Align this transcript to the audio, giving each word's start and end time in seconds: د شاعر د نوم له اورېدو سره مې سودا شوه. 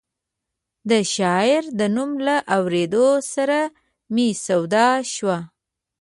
د 0.89 0.91
شاعر 1.13 1.63
د 1.79 1.81
نوم 1.95 2.11
له 2.27 2.35
اورېدو 2.57 3.07
سره 3.33 3.59
مې 4.13 4.27
سودا 4.45 4.87
شوه. 5.13 5.37